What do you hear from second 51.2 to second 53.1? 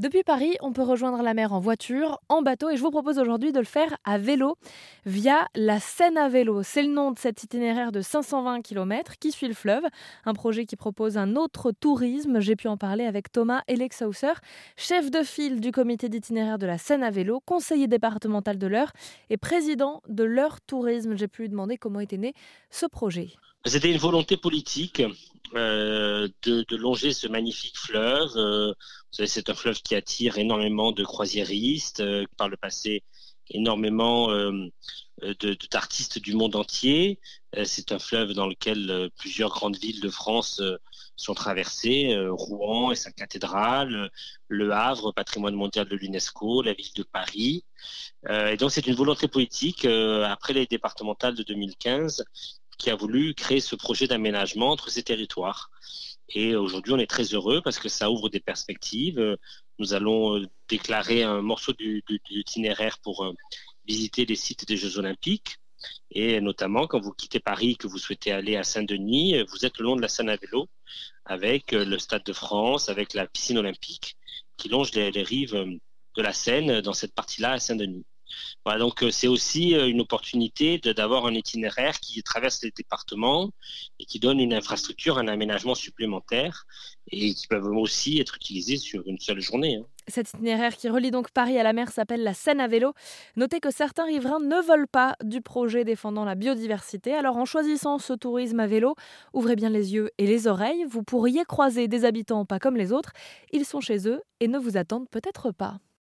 de 2015, qui a